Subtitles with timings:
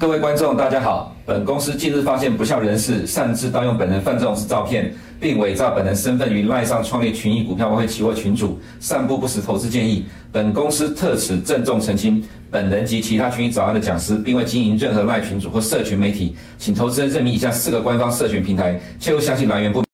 [0.00, 1.14] 各位观众，大家好。
[1.26, 4.90] 本公司近日发现不肖人士擅自盗用本人范仲式照片，
[5.20, 10.06] 并伪造本人身份于赖上创立群益股票外汇期货群组，散布不实投资建议。
[10.32, 19.86] 本公司特此郑重澄清，本人及其他群益早安的讲师，并未经营任何赖群组或社群媒体，请投资人认明以下四个官方社群平台，切勿相信来源不明。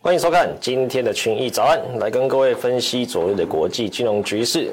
[0.00, 4.72] 欢迎收看今天的群益早安，来跟各位分析昨日的国际金融局势。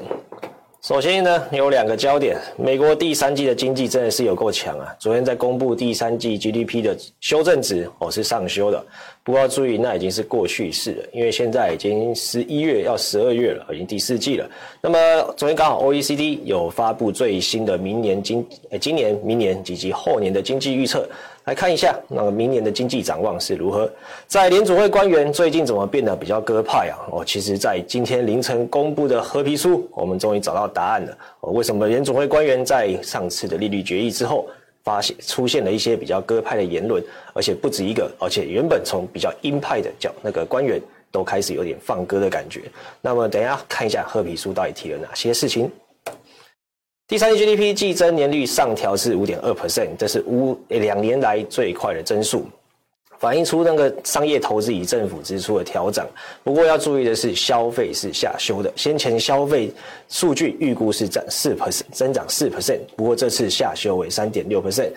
[0.84, 4.92] 首先呢，有两个焦点，美国第三季的经济真的是有够强啊！
[4.98, 8.84] 昨天在公布第三季 GDP 的修正值，哦是上修的，
[9.24, 14.50] 不过要注意，那已经是过去式了，因为现在已经十一月要十二月了，已经第四季了。
[14.80, 14.98] 那么
[15.36, 18.44] 昨天刚好 OECD 有发布最新的明年经，
[18.80, 21.08] 今年、明年以及后年的经济预测。
[21.44, 23.90] 来看一下，那个明年的经济展望是如何？
[24.28, 26.94] 在联储会官员最近怎么变得比较鸽派啊？
[27.10, 31.18] 哦，其实，在今天凌晨公布的褐皮书，我们终于找到答案了。
[31.40, 34.46] 哦，为什么联储会官员在上次的利率决议之后，
[34.84, 37.02] 发现出现了一些比较鸽派的言论，
[37.32, 40.80] 而且不止一个，而且原本从比较鹰派的叫那个官员
[41.10, 42.62] 都开始有点放鸽的感觉。
[43.00, 45.70] 那么，等一下看一下褐皮书到底提了哪些事情。
[47.08, 52.46] 第三季 GDP 季增年率上调至五点二 percent，这是五两年来最快的增速，
[53.22, 56.04] 反映出那个商业投资与政府支出的调整。
[56.42, 58.72] 不过要注意的是，消费是下修的。
[58.74, 59.72] 先前消费
[60.08, 64.90] 数据预估是涨四 percent，增长四 percent，不过这次下修为三点六 percent，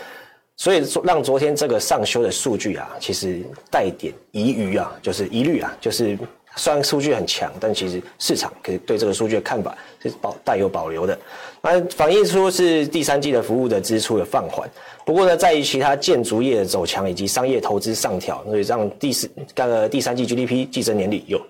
[0.58, 6.18] 所以让昨天这个上修的数据啊，其实带点疑虑啊，就是疑虑啊，就是。
[6.56, 11.17] 虽然数据很强，但其实市场可以对这个数据的看法是保带有保留的。
[11.62, 14.70] 那反映出是第三季的服务的支出的放缓。
[15.06, 21.42] 不过呢，在于其他建筑业的走强以及商业投资上调，所以让第四个第三季 GDP 季增年率有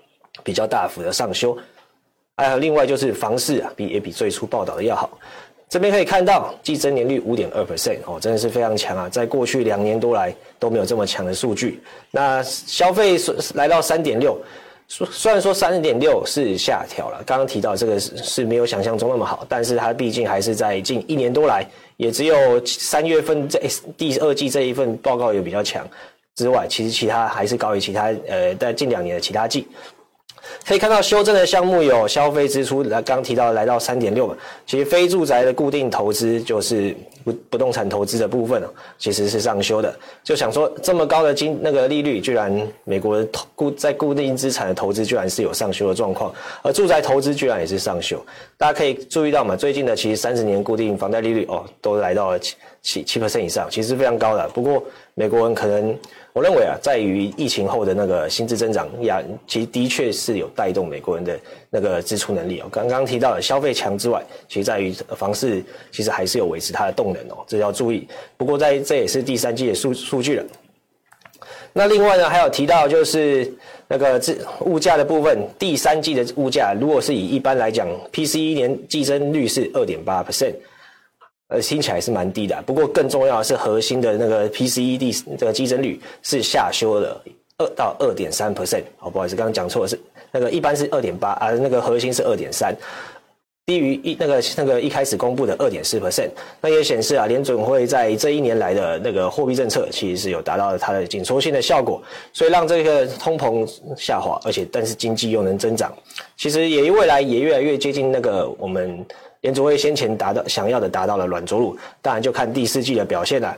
[0.43, 1.57] 比较大幅的上修。
[2.37, 5.17] 还有另外就是房市啊，比也比最初报道的要好。
[5.67, 9.09] 这边可以看到季增年率五点二 percent 哦，真的是非常强啊！
[9.09, 11.81] 在过去两年多来都没有这么强的数据。
[12.11, 13.17] 那消费
[13.53, 14.37] 来到三点六。
[14.87, 21.65] 虽然说三十点六是下调了，刚刚提到这个是是没有想象中那么好，但是它毕竟还是在近一年多来，
[21.97, 23.59] 也只有三月份这
[23.97, 25.85] 第二季这一份报告有比较强
[26.35, 29.67] 之外，其实其他还是高于其他呃在近两年的其他季。
[30.65, 34.35] 可以看到修正的项目有消费支出，来刚提到来到三点六嘛，
[34.65, 38.67] 其实非住宅的固定投资就是不不动产投资的部分哦
[38.97, 39.93] 其实是上修的。
[40.23, 48.23] 就想说这么高的金那个利率，居然美国的固在固定资产的投资居然是有上修的状况，而住宅投资居然也是上修。
[48.57, 52.39] 大家可以注意到嘛，最近的其实三十年固定房贷利率哦，都来到了
[52.85, 54.47] 七七 percent 以上，其实非常高的。
[54.53, 54.81] 不过
[55.15, 55.97] 美国人可能。
[56.35, 62.67] 我认为啊，在于疫情后的那个薪资增长压，其实的确是有带动美国人的那个支出能力哦。
[62.69, 65.63] 刚刚提到的消费强之外，其实在于房市
[65.93, 68.05] 其实还是有维持它的动能哦，这要注意。
[68.35, 70.43] 不过在这也是第三季的数数据了。
[71.71, 73.49] 那另外呢，还有提到就是
[73.87, 74.35] 那个这
[74.65, 80.55] 物价的部分，第三季的物价如果是以一般来讲，PCE 年计增率是二点八 percent。
[81.47, 87.21] 呃，听起来是蛮低的，不过更重要的是核心的那个 PCE 这个基增率是下修了
[87.59, 88.81] 二到二点三 percent。
[88.99, 89.99] 哦，不好意思，刚刚讲错，是
[90.31, 92.75] 那个一般是二点八啊，那个核心是二点三，
[93.67, 96.31] 低于一那个那个一开始公布的二点四 percent。
[96.59, 102.01] 那也显示啊，联准会在这一年来的那个货币政策其实是有达到了它的紧缩性的效果，
[102.33, 105.95] 所以让这个通膨下滑，而且但是经济又能增长，
[106.35, 109.05] 其实也未来也越来越接近那个我们。
[109.45, 113.55] 联储会先前达到想要的达到了软着陆，当然就看第四季的表现了。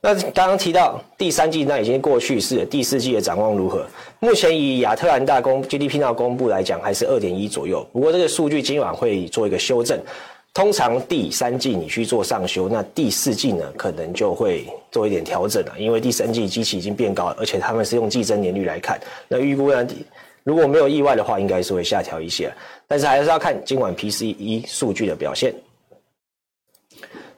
[0.00, 3.86] 那刚刚提到第三季，那已经过去式了，第四季的展望如何？
[4.18, 7.86] 目前以亚特兰大公 GDP 那公布来讲，还是二点一左右。
[7.92, 10.00] 不过这个数据今晚会做一个修正。
[10.54, 19.86] 通常第三季你去做上修，那第四季呢可能就会做一点调整了，因为第三季机器已经变高了，而且他们是用季增年率来看，那预估呢？
[20.50, 22.52] 如果没有意外的话，应该是会下调一些，
[22.88, 25.54] 但是还是要看今晚 PCE 数据的表现。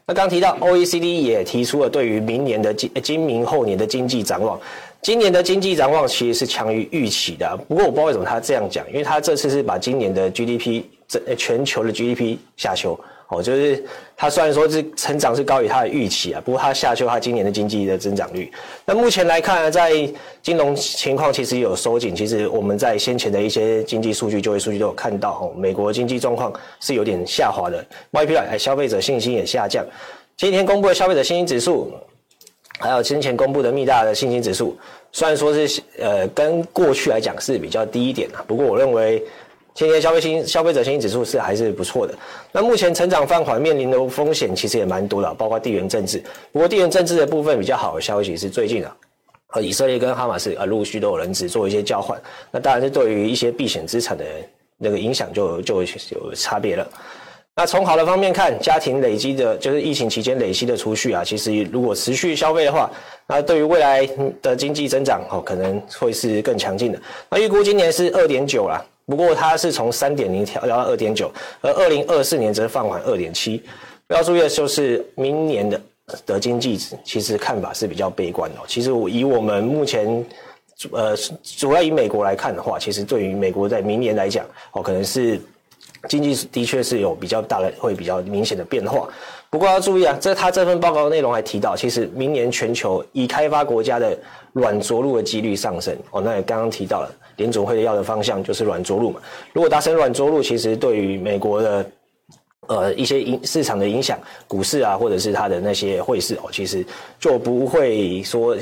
[0.07, 4.59] 那刚提到 OECD 也提出了对于明年的今今明后年的经济展望，
[5.03, 7.55] 今年的经济展望其实是强于预期的。
[7.69, 12.99] 不过我不知道为什么他这样讲，因为他这次是把今年的 GDP 这全球的 GDP 下修。
[13.33, 13.83] 哦，就是
[14.17, 18.53] 它虽然说是成长是高于它的预期啊，不过它下修它今年的经济的增长率。
[18.85, 19.91] 那目前来看呢，在
[20.43, 22.15] 金融情况其实有收紧。
[22.15, 27.85] 其实我们在先前的一些经济数据、就业数据都有看到，哦，美国经济状况是有点下滑的。
[28.13, 29.85] YPI 消费者信心也下降。
[30.37, 31.91] 今天公布的消费者信心指数，
[32.79, 34.77] 还有先前公布的密大的信心指数，
[35.11, 39.23] 虽然说是呃跟过去来讲是比较低一点啊，不过我认为。
[39.75, 42.15] 今年消费新消费者信心指数是还是不错的。
[42.53, 46.23] 那目前成长放缓，面临的风险其实也蛮多的，包括地缘政治。
[46.53, 48.97] 不过地缘政治的部分比较好的消息是最近啊，
[49.55, 52.21] 呃，以色列跟哈马斯啊陆续都有人质做一些交换。
[52.51, 54.25] 那当然是对于一些避险资产的
[54.77, 56.87] 那个影响就就有差别了。
[57.55, 62.91] 那从好的方面看，家庭累积的，就是疫情期间累积的储蓄啊，其实如果持续消费的话，
[63.27, 64.09] 那对于未来
[64.41, 66.99] 的经济增长哦，可能会是更强劲的。
[67.29, 71.31] 那预估今年是二点九啦，不过它是从三点零调到二点九，
[71.61, 73.63] 而二零二四年则放缓二点七。
[74.09, 75.81] 要注意的就是明年的
[76.25, 78.57] 的经济，其实看法是比较悲观的。
[78.67, 80.25] 其实我以我们目前，
[80.93, 85.39] 呃，主要以美国来看的话，其实对于美国在明年来讲，哦，可能是。
[86.09, 89.09] 经济的确是有比较大的、会比较明显的变化。
[89.49, 94.19] 不过要注意啊，这他这份报告内容还提到，其实明年全球已开发国家的
[94.53, 95.97] 软着陆的几率上升。
[96.11, 99.21] 哦，那也刚刚提到了联总会要的方向就是软着陆嘛。
[99.53, 101.85] 如果达成软着陆，其实对于美国的。
[102.69, 106.87] 呃，一些影市场的影响，股市啊，或者是它的那些汇市哦，其实
[107.19, 108.57] 就不会说，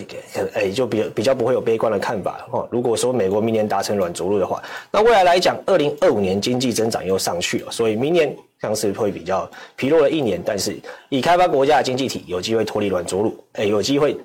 [0.55, 2.67] 哎、就比比较不会有悲观的看法哦。
[2.73, 10.41] 如果说美国明年达成软着陆的话，那未来来讲，二零二五年经济增长又上去了，所以明年像是会比较疲弱了一年。
[10.43, 10.75] 但是，
[11.11, 14.17] 已开发国家的经济体有机会脱离软着陆，哎、欸，有机会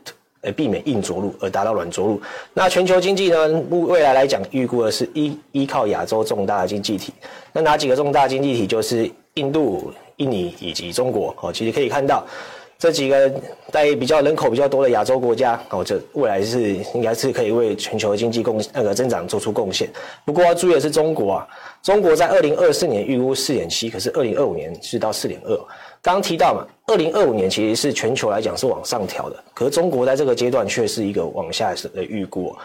[0.45, 2.21] 呃避免硬着陆而达到软着陆。
[2.53, 7.11] 那全球经济呢，未来来讲，预估的是依依靠亚洲重大的经济体。
[7.51, 9.11] 那哪几个重大经济体就是？
[9.35, 12.25] 印度、印尼以及中国哦，其实可以看到
[12.79, 13.29] 这几个
[13.69, 19.89] 在比较人口比较多的亚洲国家哦，这未来是应该是可以为全球经济贡那个增长做出贡献。
[20.23, 21.47] 不过要注意的是，中国啊，
[21.83, 25.59] 中国在二零二四年预估四点七，可是二零二五年是到四点二。
[26.05, 32.55] 刚刚提到嘛，二零二五年其实是全球来讲是往上调的，可是中国在这个阶段却是一个往下的预估。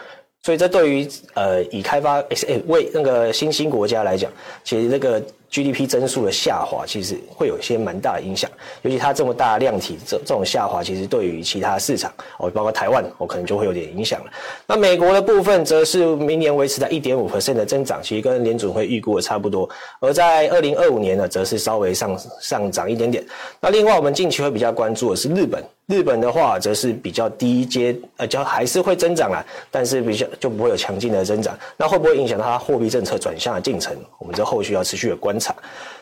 [0.43, 4.31] 所以这对于呃已开发诶为那个新兴国家来讲，
[4.63, 5.19] 其实这个。
[5.51, 8.49] GDP 增速的下滑，其实会有一些蛮大的影响，
[8.83, 12.09] 尤其它这么大的量体，这这种下滑，其实对于其他市场
[12.39, 14.31] 哦，包括台湾哦，可能就会有点影响了。
[14.65, 19.69] 那美国的部分，则是明年维持在一点五 percent 的增长，其实跟联准会预估的差不多。
[19.99, 23.21] 而在二零二五年呢，则是稍微上上涨一点点。
[23.59, 25.61] 那另外，我们近期会比较关注的是日本。
[25.87, 31.57] 日本的话，则是比较低阶，呃，就还是会增长啦，但是比较就不会有强劲的增长。
[31.75, 33.93] 那会不会影响到它货币政策转向的进程？
[34.17, 35.37] 我们这后续要持续的观。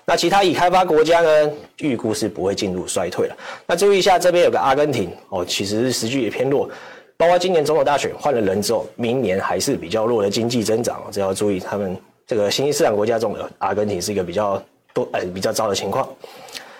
[0.05, 3.37] 那其他已开发国家呢，预估是不会进入衰退了。
[3.67, 6.67] 那注意一下，这边有个阿根廷哦，其实是时局也偏弱，
[7.15, 11.59] 包括今年总统大选换了人之后，明年还是比较弱的经济增长哦，这要注意。
[11.59, 11.95] 他们
[12.25, 14.59] 这个新兴市场国家中，阿根廷是一个比较
[14.93, 16.09] 多，呃，比较糟的情况。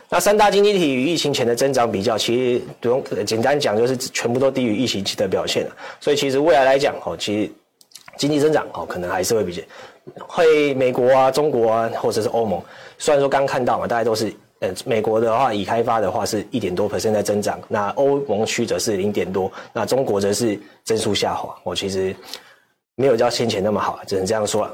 [0.10, 5.76] 那三大经济体与疫情前的增长比较，其实不用简单讲，就是全部都低于疫情期的表现了。
[6.00, 7.52] 所以其实未来来讲，哦，其实
[8.18, 9.62] 经济增长哦，可能还是会比较
[10.20, 12.62] 会美国啊、中国啊，或者是欧盟。
[12.98, 21.56] 虽然说刚看到嘛，大概都是呃，美国的话已开发的话是一点多 percent 在增长，那欧盟区则是零点多，那中国则是增速下滑。
[21.64, 22.16] 我其实
[22.96, 24.70] 没有叫先前那么好，只能这样说。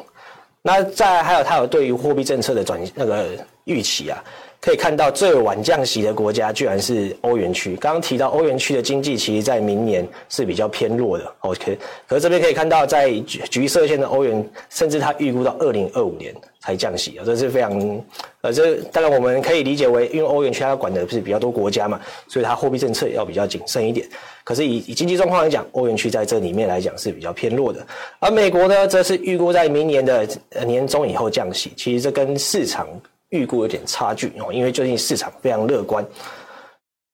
[0.62, 3.28] 那再还有它有对于货币政策的转那个
[3.66, 4.24] 预期啊。
[4.66, 7.76] 可以看到最晚降息的国家居然是欧元区。
[7.76, 11.34] 刚刚提到欧元区的经济，其实在明年是比较偏弱的。
[11.42, 13.12] OK，可是这边可以看到，在
[13.48, 18.04] 橘色线的欧元，甚至它预估到二零二五年才降息啊，这是非常
[18.42, 24.04] 呃，这当然我们可以理解为，因为欧元区它管的是比较多国家嘛，所以它货币政策要比较谨慎一点。
[24.44, 27.86] 可是以以经济状况来讲，欧元区在这里面来讲是比较偏弱的。
[28.20, 30.28] 而美国呢，则是预估在明年的
[30.66, 31.72] 年中以后降息。
[31.78, 32.88] 其实这跟市场。
[33.36, 36.06] 预估有点差距哦，因为最近市场非常乐观。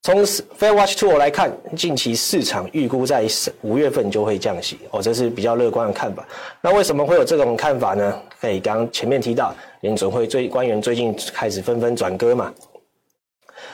[0.04, 3.28] 从 Fair Watch Tool 来看，近期市场预估在
[3.62, 6.28] 五月份就会降息哦，这是比较乐观的看法。
[6.60, 8.20] 那为什么会有这种看法呢？
[8.40, 12.52] 可以刚前面提到，联准会最官员最近开始纷纷转鸽嘛。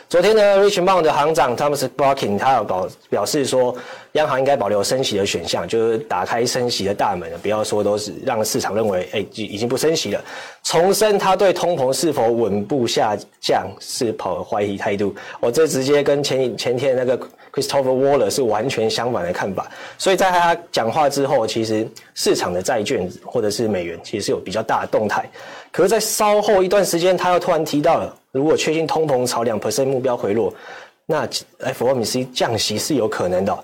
[0.10, 3.76] 昨天呢，Richmond 的行长 Thomas Barkin 他有表表示说，
[4.14, 10.24] 央行应该保留升息的选项，就是打开升息的大门，不要说都是让市场认为，哎、已经不升息了。
[10.64, 15.14] 重申他对通膨是否稳步下降是抱怀疑态度。
[15.42, 17.20] 我、这直接跟前前天那个
[17.52, 19.70] Christopher Waller 是完全相反的看法。
[19.98, 25.30] 所以在他讲话之后，其实市场的债券或者是美元其实是有比较大的动态。
[25.70, 28.16] 可是，在稍后一段时间，他又突然提到了。
[28.38, 30.54] 如果确信通膨朝两 percent 目标回落，
[31.06, 31.28] 那
[31.60, 33.58] FOMC 降息是有可能的。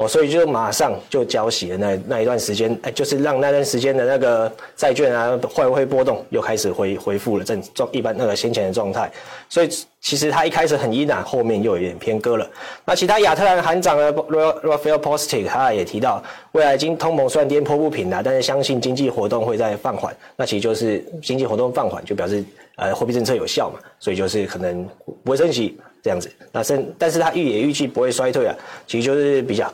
[0.00, 9.10] 哦，所以就马上就交息了那那一段时间，哎，就是让那段时间的那个债券啊，会不会波动又开始恢恢复了正状一般那个先前的状态。
[9.48, 9.68] 所以
[10.00, 12.48] 其实它一开始很依然，后面又有点偏鸽了。
[12.84, 16.22] 那其他亚特兰行长的，Raphael Postic 他也提到，
[16.52, 20.16] 未来经通膨虽然颠扑不平啊，但是相信经济活动会在放缓。
[20.36, 22.44] 那其实就是经济活动放缓，就表示
[22.78, 24.88] 呃货币政策有效嘛，所以就是可能
[25.22, 26.32] 不会升息这样子。
[26.50, 28.56] 那升，但是它预也预计不会衰退啊，
[28.86, 29.70] 其实就是比较。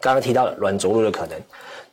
[0.00, 1.40] 刚刚提到的软着陆的可能，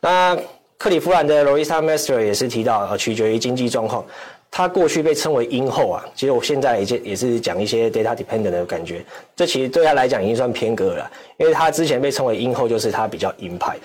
[0.01, 0.35] 那
[0.79, 4.03] 克利夫兰的 Loretta Mester 也是提到，呃，取决于经济状况。
[4.49, 9.05] 他过去被称为鹰后啊，其实我现在也也是讲一些 data dependent 的感觉，
[9.35, 13.77] 这其实对他来讲已经算偏格了，因为他之前被称为鹰后，就是他比较鹰派。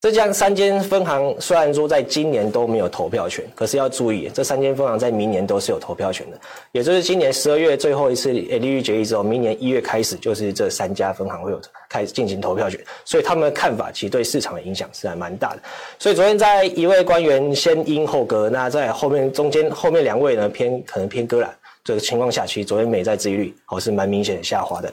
[0.00, 6.38] 这家三间分行虽然说在今年都没有投票权，可是要注意，这三间分行在明年都是有投票权的。
[6.70, 12.78] 也就是今年十二月最后一次利率决议之后，明年一月开始就是这三家分行会有开始进行投票权。
[13.04, 15.62] 所以他们的看法其实对市场的影响是还蛮大的。
[15.98, 21.52] 所以昨天在一位官员先鹰后鸽，那在后面中间后面两位呢偏可能偏鸽了。
[21.82, 24.92] 这个情况下，其实昨天美债殖利率好是蛮明显下滑的。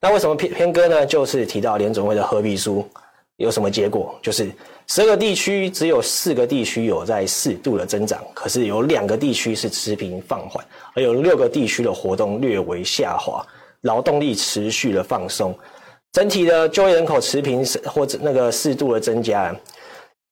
[0.00, 1.06] 那为什么偏偏鸽呢？
[1.06, 2.84] 就是提到联准会的褐皮书。
[3.42, 4.18] 有什么结果？
[4.22, 4.50] 就是
[4.86, 13.44] 十个地区只有四个地区有在适度的增长，可是有两个地区是持平放缓，而有六个地区的活动略微下滑，
[13.82, 15.52] 劳动力持续的放松，
[16.12, 19.54] 整体的就业人口持平或者那个适度的增加。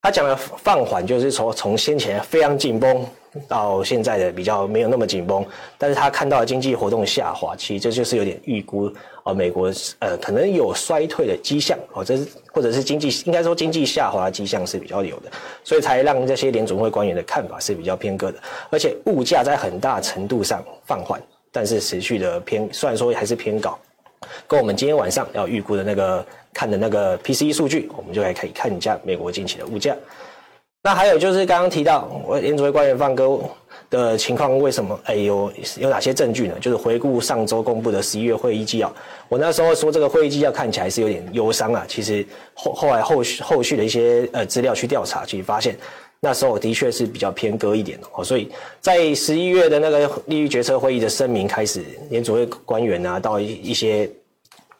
[0.03, 3.05] 他讲的放缓就是从从先前非常紧绷
[3.49, 5.45] 到现在的比较没有那么紧绷，
[5.79, 8.91] 但是他看到经济活动下滑，其实这就是有点预估。
[9.23, 15.31] 哦，美国呃可能有衰退的迹象哦，这是或者是经济应该说经济下滑的迹象是比较有的，
[15.63, 18.39] 所以才让这些联准会官员的看法是比较偏鸽的，
[18.71, 21.21] 而且物价在很大程度上放缓，
[21.53, 23.79] 但是持续的偏虽然说还是偏高，
[24.49, 29.95] 跟我们今天晚上要预估的那个看的那个 PCE 数据，我们就来可以看一下美国近期的物价。
[30.83, 33.39] 那还有就是刚刚提到我联准会官员放鸽。
[33.89, 34.99] 的情况为什么？
[35.05, 36.55] 哎，有有哪些证据呢？
[36.61, 38.93] 就是回顾上周公布的十一月会议纪要，
[39.29, 41.85] 我那时候说这个会议纪要看起来是有点忧伤啊。
[41.89, 45.77] 其实后后来后续后续的一些呃资料去调查，其实发现
[46.21, 48.23] 那时候的确是比较偏鸽一点哦。
[48.23, 48.49] 所以
[48.81, 54.09] 在十一月的那个利率决策会议的声明开始，联准会官员啊到一一些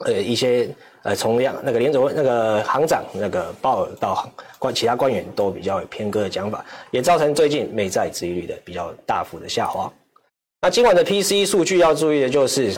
[0.07, 0.69] 呃一些。
[1.03, 9.91] 呃，从样那个联准会那个行长那个鲍尔到官其他官员都比较有偏鸽的讲法，也造成最近美债殖利率的比较大幅的下滑。
[10.61, 12.75] 那今晚的 PCE 数据要注意的就是，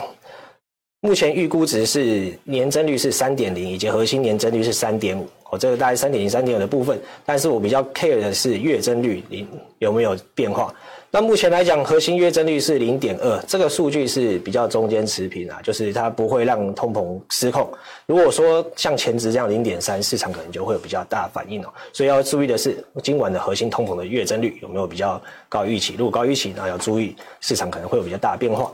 [1.01, 5.27] 目前预估值是年增率是三点零，以及核心年增率是三点五。
[5.49, 9.45] 哦，这个大概三点零、三点五的部分，但是我比较 care 的是月增率零
[9.79, 10.73] 有没有变化。
[11.15, 17.71] 那目前来讲，核心月增率是零点二，这个数据是比较中间持平啊，就是它不会让通膨失控。
[18.07, 21.71] 如果说像前值这样零点三，市场可能就会有比较大反应哦。
[21.93, 25.93] 所以要注意的是，今晚的核心通膨的月增率有没有比较高预期？
[25.99, 28.73] 如果高预期，那要注意市场可能会有比较大的变化。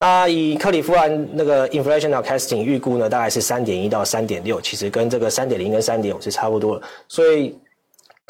[0.00, 7.54] 那以克里夫兰那个 inflation forecasting 预估呢，大概是三点一到三点六，其实跟这个三点零跟三点五是差不多的，所以。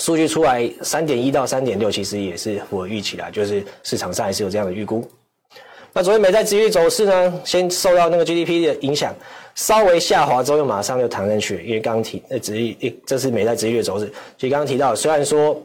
[0.03, 5.09] 数据出来三点一到三点六，其实也是符合预期的，就是市场上还是有这样的预估。
[5.93, 9.15] 那昨天美债殖利率走势呢，先受到那个 GDP 的影响，
[9.55, 14.07] 稍微下滑之后又马上又弹上去，因为刚刚提呃殖利率，这是美债殖利率的走势。
[14.37, 15.63] 所以刚刚提到，虽然说。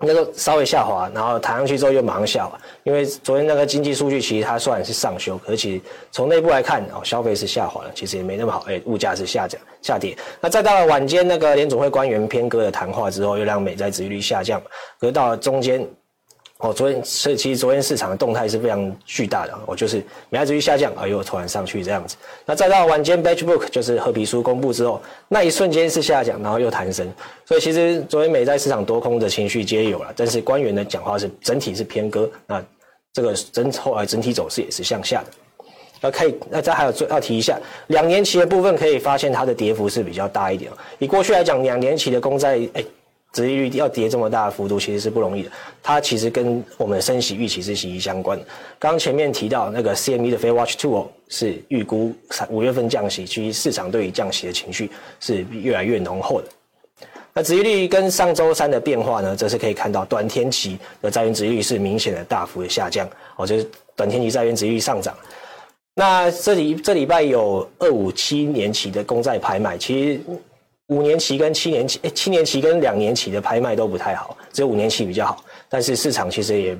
[0.00, 5.80] 那个稍微下滑，然后弹上去之后又马上下滑，因为昨天那个经济数据其实它虽然是上修，可是其实
[6.12, 10.16] 从内部来看哦，消费是下滑了，其实也没那么好，哎，物价是下降下跌。
[10.40, 14.62] 那再到了晚间那个联总会官员偏鸽的谈话之后，又让美债殖利率下降，
[15.00, 15.84] 可是到了中间。
[16.58, 19.98] 哦，昨天所以其实昨天市场的动态是非常巨大的，哦，就是
[20.28, 22.16] 美债殖利率下降，而又突然上去这样子。
[22.44, 27.08] 那再到晚间，batch Book 就是褐皮书公布之后，那一瞬间是下降，然后又弹升。
[27.44, 32.60] 所以其实昨天美债市场多空的情绪皆有了，但是官员的讲话是整体是偏鸽，那
[33.12, 35.30] 这个整后来整体走势也是向下的。
[36.00, 40.72] 那可以，那再还有最要提一下，两年期的部分可以发现它的跌幅是比较大一点。
[40.98, 42.84] 以过去来讲，两年期的公债，哎。
[43.32, 45.50] 殖利率要跌这么大的幅度，其实是不容易的。
[45.82, 48.44] 它其实跟我们的升息预期是息息相关的。
[48.78, 52.14] 刚前面提到那个 CME 的 Fed Watch Two 是预估
[52.48, 56.48] 五月份降息，其实市场对于降息的情绪是越来越浓厚的。
[57.34, 65.14] 那殖利率跟上周三的变化呢，则是可以看到短天期的债券殖利率是明显的大幅的下降，哦，就是短天期债券殖利率上涨。
[65.94, 70.20] 那这里这礼拜有二五七年期的公债拍卖，其实。
[70.88, 75.44] 五年期跟七年期，诶，七年期跟两年期的拍卖都不太好，只有五年期比较好。
[75.68, 76.76] 但是市场其实也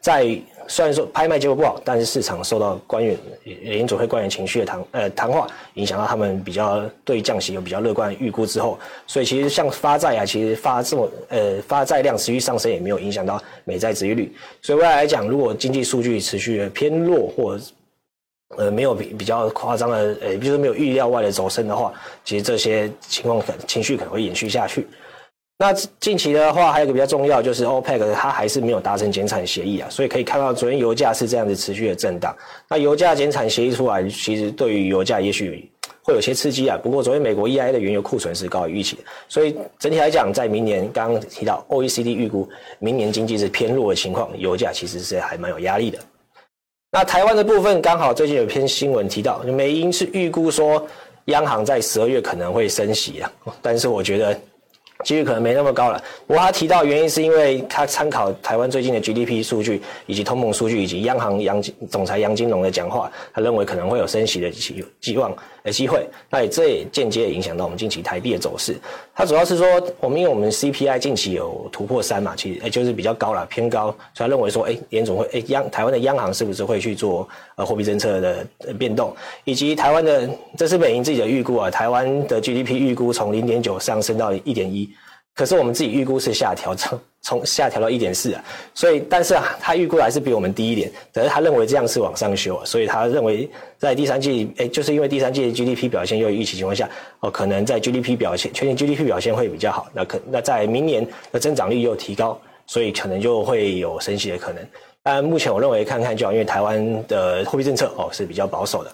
[0.00, 0.24] 在
[0.68, 14.32] 虽然说拍卖结果不好，但是市场受到官员联总会官员情绪的谈呃谈话影响到他们比较对降息有比较乐观预估之后，所以其实像发债啊，其实发这么呃发债量持续上升也没有影响到美债殖利率。
[14.62, 17.58] 所以未来来讲，如果经济数据持续偏弱或
[18.56, 21.92] 呃没有比比较夸张的呃，比如说没有预料外的走升的话，
[22.24, 24.86] 其实这些情况可情绪可能会延续下去。
[25.58, 32.34] 那近期的话，还有一个比较重要，就是 OPEC 它还是没有达成减产协议啊，所以可以看到昨天油价是这样子持续的震荡。
[32.66, 35.70] 那油价减产协议出来，其实对于油价也许
[36.02, 36.78] 会有些刺激啊。
[36.82, 45.98] 不过昨天美国 EIA 的原油库存是高于预期的，所以整体来讲，在明年刚刚提到 OECD 预估明年经济是偏弱的情况，油价其实是还蛮有压力的。
[46.92, 50.84] 那台湾的部分刚好最近有篇新闻提到，美英是预估说
[51.26, 53.30] 央行在十二月可能会升息啊，
[53.62, 54.36] 但是我觉得。
[55.02, 55.98] 几率可能没那么高了。
[56.26, 66.06] 不过他提到原因是因为他参考台湾最近的 GDP 数据，以及通膨数据，以及央行杨总裁杨金龙的讲话，他认为可能会有升息的期希望的机会。
[66.28, 68.76] 那也这也间接影响到我们近期台币的走势。
[69.14, 69.66] 它主要是说，
[70.00, 78.46] 我们因为我们 CPI 近期有突破三嘛，其实诶就是比较高了，偏高，所以他认为说，诶联总会诶央台湾的央行是不是会去做呃货币政策的
[78.78, 79.14] 变动，
[79.44, 84.88] 以及台湾的这是美银自己的预估啊，台湾的 GDP 预估从零点九上升到一点一。
[85.34, 88.44] 可是我们自己预估是下调，从从下调到一点四啊，
[88.74, 96.88] 所以但是啊，他预估还是比我们低一点，可是他认为这样是往上修，所以他认为在第三季，诶，就是因为第三季的 GDP 表现又预期情况下，
[97.20, 104.62] 哦，可能在 GDP 表现，全年 GDP 表现会比较好，那可那在明年的增长率又提高，所以可能就会有升息的可能。
[105.02, 108.90] 但目前我认为看看就好，因为台湾的货币政策哦是比较保守的。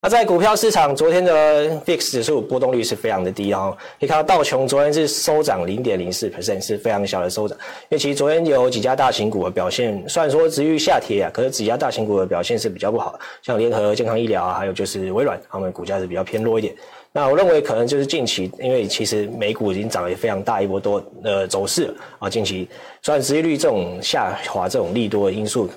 [0.00, 3.76] 那在股票市场，昨天的 VIX 指数波动率是非常的低哦。
[3.98, 7.58] 可以看到道琼昨天是收涨零点零四 percent，是非常小的收涨。
[7.58, 16.72] 因为其实昨天有几家大型股的表现，虽然说值域下跌啊，可是几家大型股的表现是比较不好，像联合健康医疗啊，还有就是微软，他们股价是比较偏弱一点。
[17.10, 22.68] 那我认为可能就是近期，因为其实美股已经涨了非常大一波多的走势啊，近期
[23.02, 25.68] 虽然殖利率这种下滑这种利多的因素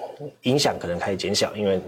[0.44, 1.82] 影响可能开始减小，因为。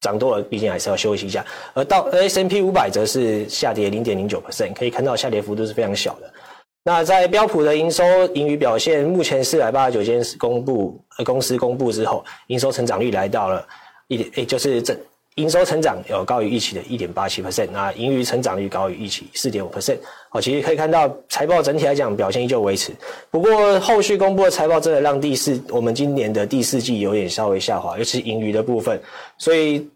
[0.00, 1.44] 涨多了，毕竟还是要休息一下。
[1.74, 6.32] 而到 S M P 五百则是下跌零点零九 percent，可以看到下跌幅度是非常小的。
[6.84, 8.04] 那在标普的营收
[8.34, 13.66] 盈余表现，目前四百八十九间公布呃公司公布之后，营收成长率来到了
[14.06, 14.96] 一点，诶，就是正
[15.36, 19.96] 营收成长有高于预期的一点八七 percent，那盈余成长率高于预期四点五 percent。
[20.28, 22.92] 好，其实可以看到财报整体来讲表现依旧维持，
[23.30, 29.00] 不过后续公布的财报真的让第四我们今年的第四季有点稍微下滑，尤其是盈余的部分，
[29.38, 29.88] 所以。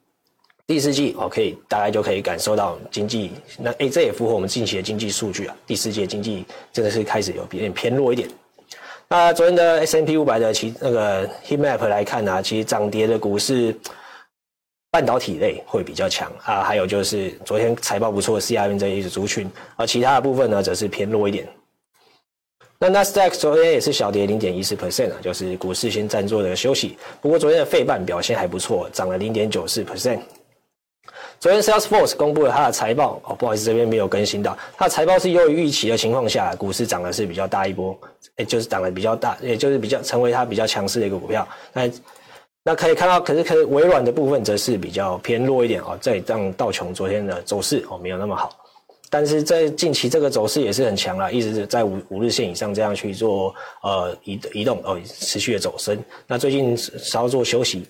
[0.66, 5.56] 第四季哦，可以大概就可以感受到经济，那诶，这也符合我们近期的经济数据啊。
[5.66, 8.28] 第四季的经济真的是开始有比点偏弱一点。
[9.08, 13.74] 那昨天的 S&P 五百的其那个 heat map 来看呢、啊，其实涨跌的股市，
[14.90, 21.46] 半导体类会比较强啊，还有就是昨天财报不错 CRM 这一支族群，而其他的部分呢，则是偏弱一点。
[22.76, 26.98] 那 Nasdaq 昨天也是小跌零点一四 percent 啊，就是股市先暂作的休息。
[27.20, 30.18] 不过昨天的费半表现还不错，涨了零点九四 percent。
[31.38, 34.58] 昨天 Salesforce 公布了它的财报哦，不好意思，这边没有更新到。
[34.76, 37.96] 它的财报是优于预期的情况下，股市涨的是比较大一波，
[38.36, 41.46] 诶，就是涨得比较大，也就是比较成为它比较强势的一个股票。
[41.72, 41.88] 那
[42.62, 48.50] 那可以看到，可是可是微软的部分则是比较偏弱一点哦，再让道琼昨天的走势哦没有那么好。
[49.08, 55.98] 但是在近期这个走势也是很强啦，一直在五五日线以上这样去做呃移移动哦，持续的走升。
[56.26, 57.86] 那最近稍作休息。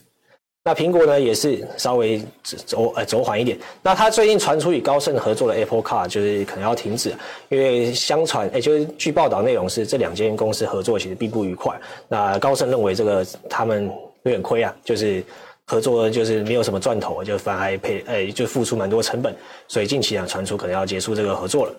[0.63, 3.59] 那苹果呢也是稍微走呃走缓一点。
[3.83, 7.15] 那它最近传出与高盛合作的 Apple Car 就是可能要停止，
[7.49, 11.79] 因为相传哎、就是据报道内容是这两间公司合作其实并不愉快。
[12.09, 13.91] 那高盛认为这个他们
[14.23, 15.23] 有点亏啊，就是
[15.67, 19.35] 合作就是没有什么赚头，就反而赔哎就付出蛮多成本，
[19.69, 21.75] 所以近期啊传出可能要结束这个合作了。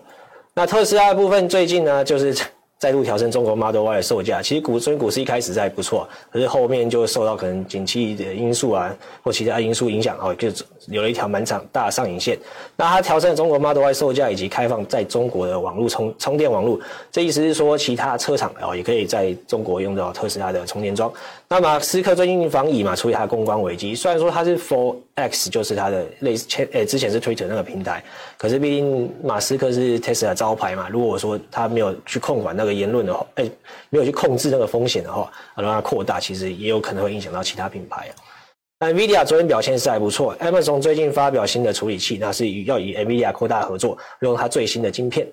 [0.54, 2.34] 那特斯拉的部分最近呢就是。
[2.82, 10.48] 再度调升中国 Model Y 的售价，其实股尊股市一开始在不错，可是后面就受到可能景气的因素啊或其他因素影响哦，就
[10.88, 12.36] 有了一条蛮长大上影线。
[12.74, 16.76] 那它调升中国 Model Y 售价以及开放在中国的网络充充电网络，
[17.12, 21.12] 这意思是说其他车厂哦也可以在中国用到特斯拉的充电桩。
[21.52, 28.02] 那马斯克最近防疫嘛，处理他的公关危机，虽然说他是 For X 就是他的类似前诶之前是 Twitter 那个平台，
[28.38, 32.72] 可是毕竟马斯克是 Tesla 招牌嘛，如果说他没有去控管那个。
[32.72, 33.44] 言论的话，哎，
[33.90, 38.88] 没有去控制那个风险的话，让它扩大，其实也有可能会影响到其他品牌啊。
[38.88, 45.28] NVIDIA 昨天表现是还不错，Amazon 最近发表新的处理器，那是要与 NVIDIA 扩大合作，用它最新的晶片。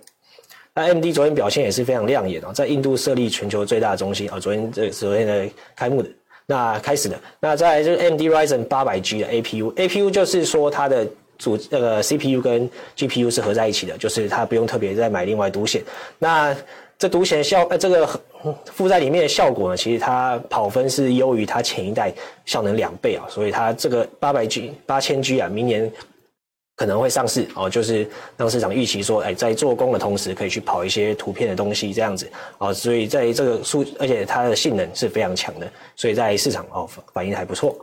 [0.74, 6.10] 那 AMD 昨天表现也是非常亮眼哦，在印度设立全球最大的中心啊，昨天这昨天的开幕的。
[6.46, 15.84] 那开始的，那再来就是 AMD Ryzen 800G 的 APU，APU 就是说它的主那个 CPU 跟 GPU 是合在一起的，就是它不用特别再买另外独显。
[16.18, 16.56] 那
[16.98, 18.20] 这独显效呃这个
[18.66, 22.12] 附在里面的效果呢，其实它跑分是优于它前一代
[22.46, 25.92] 效能两倍啊，所以它这个 800G 8000G 啊，明年。
[26.80, 37.78] 可能会上市哦，就是让市场预期说，哎，在做工的同时可以去跑一些图片的东西这样子哦，所以在这个数，而且它的性能是非常强的，所以在市场哦反反应还不错。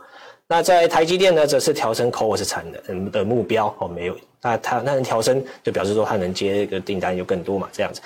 [0.47, 8.01] 那在台积电呢，则是调升 CoWoS 产能的目标哦，没有，那它那能调升就表示说它能接个订单就更多嘛，这样子。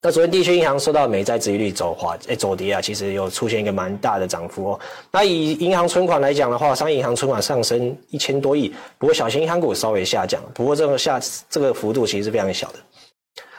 [0.00, 4.80] 那昨天地区银行受到美债殖利率走滑，诶、走跌啊，其实有出现一个蛮大的涨幅哦。
[5.10, 12.74] 那以银行存款来讲的话，商业银行存款上升一千多亿，不过小型银行股稍微下降，不过这个下这个幅度其实是非常小的。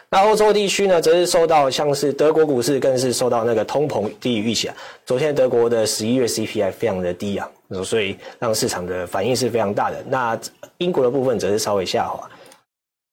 [0.09, 4.75] 那欧洲地区呢，则是受到像是德国股市更是受到那个通膨低于预期啊。
[5.05, 7.45] 昨天德国的十一月 CPI 非常的低啊，
[7.83, 10.01] 所以让市场的反应是非常大的。
[10.07, 10.39] 那
[10.77, 12.29] 英国的部分则是稍微下滑。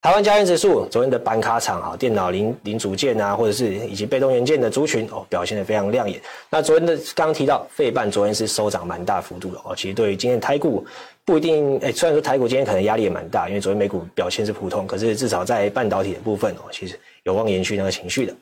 [0.07, 6.23] 台湾加权指数昨天的板卡厂啊，电脑零零组件啊，或者是以及被动元件的族群哦，表现的非常亮眼。
[6.49, 9.75] 那昨天的刚刚提到费半昨天是收涨蛮大幅度的哦。
[9.75, 10.87] 其实对于今天台股
[11.25, 18.33] 不一定诶，虽然说台股今天可能压力也蛮大，因为昨天美股表现是普通，可是至少在半导体的部分哦，其实有望延续那个情绪的。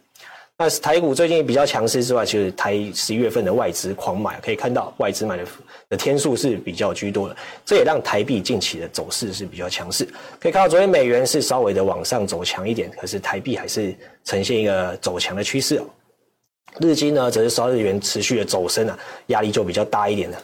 [0.56, 5.44] 那台股最近比较强势之外，其实台十一月份的外资狂买，可以看到外资买的
[5.88, 10.04] 的天数是比较居多的，这也让台币近期的走势是比较强势。
[10.38, 13.92] 可以看到昨天美元是稍微的往上走强一点，可是台币还是
[14.24, 15.84] 呈现一个走强的趋势哦。
[16.80, 20.40] 日经呢，则是稍日元持续的走升啊，压力就比较大一点了。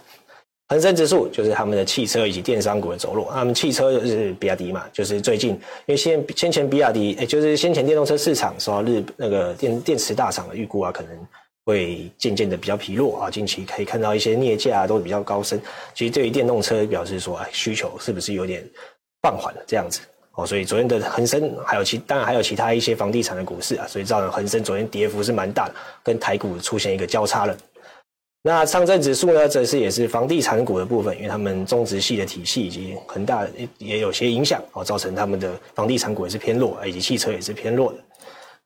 [0.70, 11.10] 恒生指数就是他们的汽车以及电商股的走弱，他们汽车就是比亚迪嘛，就是最近因为先先前比亚迪，诶就是先前电动车市场受到日那个电电池大厂的预估啊，可能
[11.64, 15.60] 会渐渐的比较疲弱啊，近期可以看到一些镍价啊都比较高升，
[15.92, 18.64] 其实对于电动车表示说，哎，需求是不是有点
[19.22, 19.98] 放缓了这样子？
[20.36, 27.56] 哦，所以昨天的恒生还有其当然还有其他一些房地产的股市啊，所以造成恒生昨天跌幅是蛮大的，跟台股出现一个交叉了。
[28.42, 37.98] 那上证指数呢，则是也是房地产股的部分，因为他们中植系的体系以及恒大也有些影响哦，造成他们的房地产股也是偏弱，以及汽车也是偏弱的。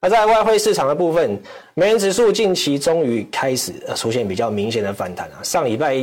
[0.01, 1.37] 那在外汇市场的部分，
[1.73, 5.95] 美元指数近期终于开始出现比较明显的反弹啊，上礼拜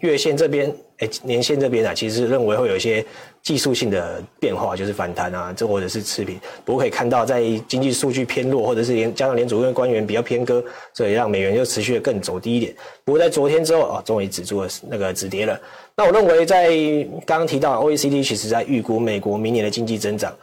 [0.00, 0.74] 月线这边。
[0.98, 3.04] 哎，年线这边啊，其实认为会有一些
[3.46, 6.36] 技术性的变化，就是反弹啊，这或者是持平。
[6.64, 10.60] 不过可以看到，在经济数据偏弱，或者是连加上联储会官员比较偏鸽，
[10.92, 12.74] 所以让美元就持续的更走低一点。
[13.04, 15.56] 不过在昨天之后啊，终于止住了那个止跌了。
[15.96, 16.70] 那我认为，在
[17.24, 20.36] 刚刚提到 OECD，其实在预估美国明年的经济增长。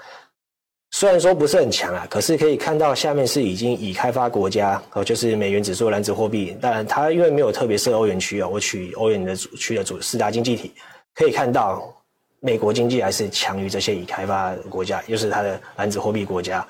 [0.92, 6.56] 虽然说不是很强啊，可是可以看到下面是已经已开发国家哦，就是美元指数篮子货币。
[6.62, 10.72] 当然，它因为没有特别设欧元区啊，我取欧元的主区的主四大经济体，
[11.14, 11.94] 可以看到
[12.46, 16.68] 美国经济还是强于这些已开发国家，又、就是它的篮子货币国家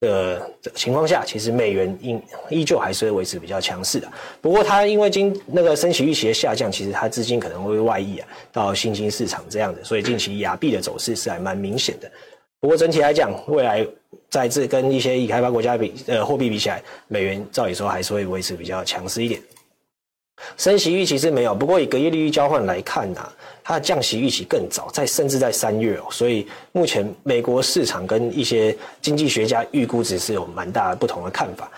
[0.00, 4.08] 的情况下，其实美元依依旧还是会维持比较强势的。
[4.40, 12.10] 不过，它因为经那个升息预期的下降，其实它资金可能会外溢啊到新兴市场这样的，所以近期亚币的走势是还蛮明显的。
[12.58, 13.86] 不过整体来讲，未来
[14.28, 19.40] 在这跟一些已开发国家比，呃，货币比起来，美元照理说还是会维持比较强势一点。
[20.56, 23.32] 升息预期是没有，不过以隔夜利率交换来看呢、啊，
[23.64, 31.70] 它的降息预期更早，在甚至在三月哦，所以目前美国市场跟一些经济学家预估值是有蛮大的不同的看法。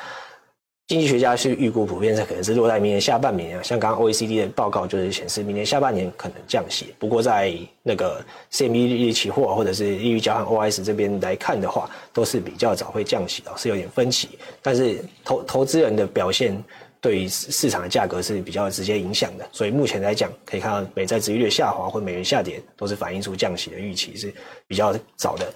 [0.87, 6.95] 经济学家是预估普遍是可能是落在明年下半年啊，像刚刚 OECD 的报告就是显示明年下半年可能降息。
[6.99, 14.39] 不过在那个 CME 利率期货或者是利率交换 OS 这边来看的话，都是比较早会降息的，是有点分歧。
[14.61, 16.63] 但是投投资人的表现
[17.05, 24.33] 对于市场的价格是比较直接影响的，所以目前来讲可以看到美债殖利率下滑或美元下跌，都是反映出降息的预期是
[24.67, 25.53] 比较早的。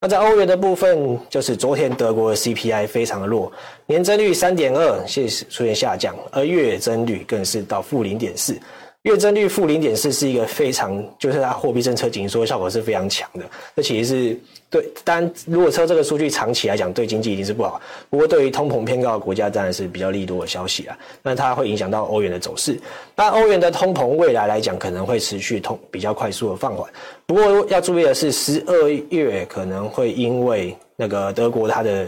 [0.00, 3.52] 那在欧元的部分，就是昨天德国的 CPI 非常的弱，
[3.84, 8.56] 年增率三点二，现出现下降，而月增率更是到负零点四。
[9.02, 13.44] 月增率负零点四是一个非常，就是它货币政策紧缩效果是非常强的。
[13.74, 17.80] 这其实是对，当然如果说这个数据长期来讲对经济一定是不好。
[18.08, 20.96] 不过对于通膨偏高的国家当然是比较利多的消息啊。
[21.22, 22.80] 那它会影响到欧元的走势。
[23.16, 26.88] 那欧元的通膨未来来讲可能会持续通比较快速的放缓。
[27.26, 32.06] 不过要注意的是，十二月可能会因为那个德国它的。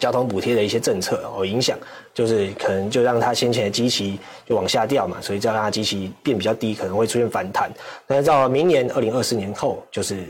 [0.00, 1.78] 交通补贴的一些政策哦，影响
[2.12, 7.70] 就是可能就让它先前的基期就往下掉嘛，所以就让它基期变比较低，可能会出现反弹。
[8.04, 10.24] 但是到明年二零二四年后，就是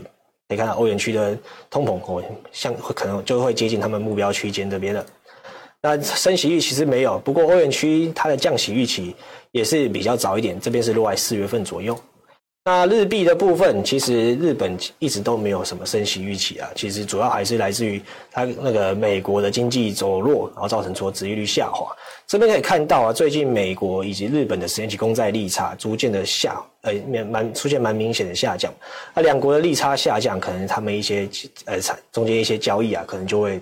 [0.47, 1.37] 可以看到欧元区的
[1.69, 5.05] 通膨哦，像可能就会接近他们目标区间这边的。
[5.81, 9.15] 那升息预期是没有，不过欧元区它的降息预期
[9.51, 11.97] 也是比较早一点，这边是落在四月份左右。
[12.67, 18.01] 那日币的部分，其实日本一直都没有什么升息预期啊，其实主要还是来自于
[18.31, 21.95] 它那个美国的经济走弱，然后造成说殖利率下滑。
[22.25, 26.91] 这边可以看到啊，最近美国以及日本的十年期公债利差逐渐的下，呃，
[27.29, 28.73] 蛮出现蛮明显的下降。
[29.13, 31.29] 那两国的利差下降，可能他们一些
[31.65, 31.77] 呃
[32.11, 33.61] 中间一些交易啊，可能就会。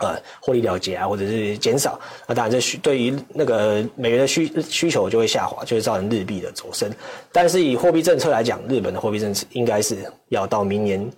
[0.00, 6.90] 呃，获利了结啊，或者是减少，那当然这需对于那个美元的需需求就会下滑，就会造成日币的走升。
[7.30, 9.96] 但是以货币政策来讲，日本的货币政策应该是
[10.30, 11.08] 要到明年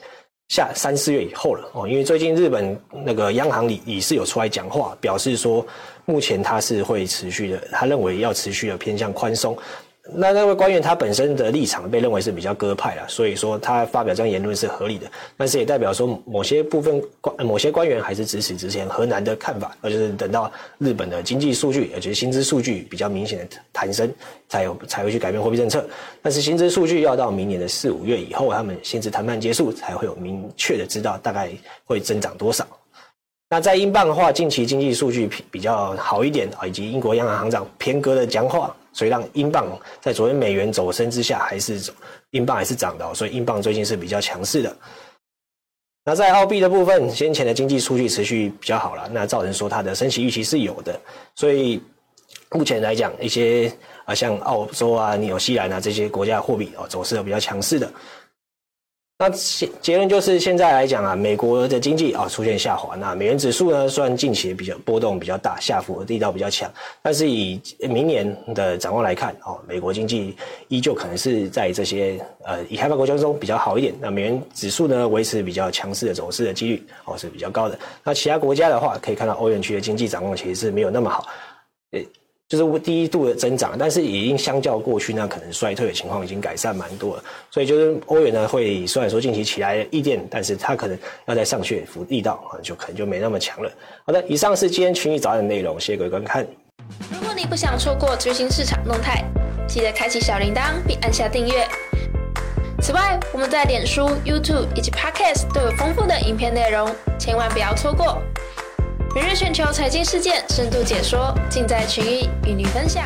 [0.49, 5.67] 下三四月以后了哦，因为最近日本那个央行里理事有出来讲话，表示说
[6.05, 9.57] 目前它是会持续的，他认为要持续的偏向宽松。
[10.15, 24.09] 那那位官员他本身的立场被认为是比较鸽派啦，所以说他发表这样言论是合理的，但是也代表说某些部分官某些官员还是支持之前河南的看法，那就是等到日本的经济数据，也就是薪资数据比较明显的弹升，
[24.49, 25.85] 才有才会去改变货币政策。
[26.23, 31.51] 但是薪资数据要到明年的四五月以后，他们薪资谈判结束才会有明确的知道大概
[31.85, 32.65] 会增长多少。
[33.51, 38.75] 那在英镑的话，近期经济数据比比较好一点啊，以及英国央行行长偏鸽的讲话。
[38.97, 41.93] 所以让英镑在昨天美元走升之下，还是
[42.31, 44.75] 英镑还是涨的，所以英镑最近是比较强势的。
[46.03, 50.99] 那在澳币的部分，先前的经济数据持续比较好了，那造成说它的升息预期是有的，
[51.35, 51.79] 所以
[52.53, 53.71] 目前来讲，一些
[54.07, 57.93] 啊像澳洲啊、纽西兰啊这些国家货币哦走势都比较强势的。
[59.19, 62.95] 那结结论就是，现在来讲啊，美国的经济啊出现下滑。
[62.97, 70.37] 那美元指数呢，虽然近期比较波动比较大，下浮的力道比较强，但是以明年的展望来看，哦，美国经济
[70.69, 73.95] 依旧可能是在这些呃以开发国家中比较好一点。
[73.99, 77.79] 那美元指数呢，维持比较强势的走势的几率哦是比较高的。
[78.05, 81.27] 那其他国家的话，可以看到欧元区的经济展望其实是没有那么好。
[81.93, 82.07] 诶
[82.49, 93.71] 就是第一度的增长，但是已经相较过去那可能衰退的情况已经改善蛮多了，所以就是欧元呢会虽然说近期起来一点，但是它可能要再上去浮力道啊，就可能就没那么强了。
[94.05, 96.47] 好的，以上是今天群益早安的内容，谢谢各位观看。
[97.11, 99.25] 如果你不想错过最新市场动态，
[99.67, 101.67] 记得开启小铃铛并按下订阅。
[102.81, 108.23] 此外，我们在脸书、YouTube 以及 Podcast 都有丰富的影片内容，千万不要错过。
[109.17, 113.03] 每日全球财经事件深度解说，尽在群益与你分享。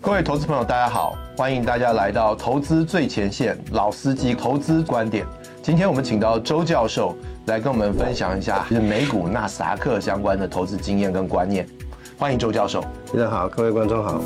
[0.00, 5.26] 各位投资朋友，大家好，欢迎大家来到投资最前线，老司机投资观点。
[5.62, 11.68] 今天我们请到周教授来跟我们分享一下是美股纳斯达克相关的投资经验跟观念。
[12.16, 12.82] 欢迎周教授。
[13.12, 14.18] 大家好，各位观众好。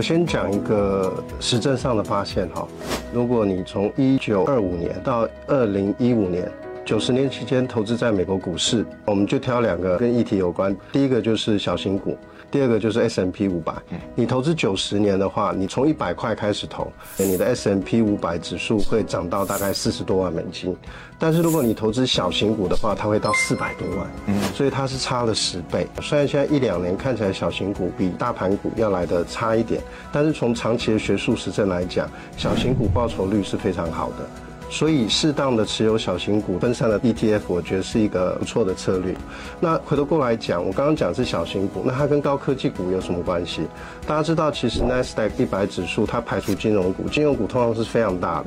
[0.00, 2.66] 我先讲一个实证上的发现哈，
[3.12, 6.50] 如果你从一九二五年到二零一五年
[6.86, 12.16] 九十年期间投资在美国股市，我们就挑两个跟议题有关，第一个就是小型股。
[12.50, 13.72] 第二个就是 S M P 五百，
[14.14, 20.76] 你投资九十年的话，你从一百块开始投，你的 S M P 五百指数会涨到大概四十多万美金。
[21.18, 25.86] 但是如果你投资小型股的话，它会到四百多万，嗯，所以它是差了十倍。
[26.02, 34.49] 虽然现在一两年看起来小型股比大盘股要来的差一点，但是从长期的学术实证来讲，小型股报酬率是非常好的。
[34.70, 39.14] 所以，适当的持有小型股分散的 ETF，我觉得是一个不错的策略。
[39.58, 43.62] 那回头过来讲，我刚刚讲是小型股，那它跟高科技股有什么关系？
[44.06, 48.46] 大家知道，其实纳斯达克一百指数它排除金融股，金融股通常是非常大的。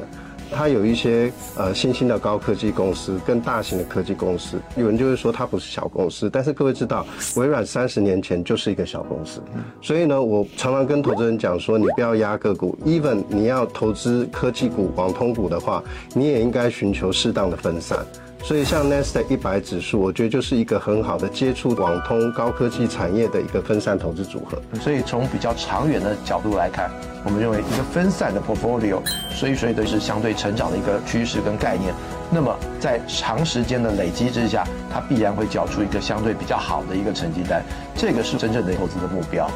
[0.51, 9.41] 它有一些呃新兴的高科技公司跟大型的科技公司，有人就会说它不是小公司，但是各位知道，微软三十年前就是一个小公司，
[9.81, 18.05] 所以呢，我常常跟投资人讲说，你不要压个股，even 你要投资科技股、网通股的话，你也应该寻求适当的分散。
[18.43, 24.61] 所以，像纳斯达克一百指数，我觉得就是一个很好的接触网通高科技产业的一个分散投资组合。
[24.81, 26.91] 所以，从比较长远的角度来看，
[27.23, 28.99] 我们认为一个分散的 portfolio，
[29.31, 31.93] 所以所以都是相对成长的一个趋势跟概念。
[32.29, 37.63] 那么，在长时间的累积之下，它必然会缴出一个相对比较好的一个成绩单。
[37.95, 39.49] 这个是真正的投资的目标。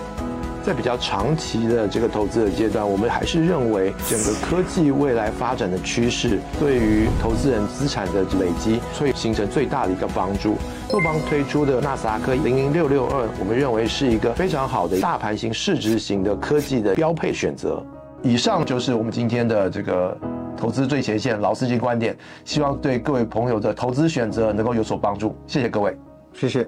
[0.68, 10.58] 在比较长期的这个投资的阶段，我们还是认为整个科技未来发展的趋势对于投资人资产的累积会形成最大的一个帮助。
[10.92, 17.82] 诺邦推出的纳斯达克零零六六二，我们认为是一个非常好的大盘型、市值型的科技的标配选择。
[18.22, 20.18] 以上就是我们今天的这个
[20.58, 25.34] 投资最前线老司机观点，希望对各位朋友的投资选择能够有所帮助。
[25.48, 25.98] 谢谢各位，
[26.34, 26.68] 谢谢。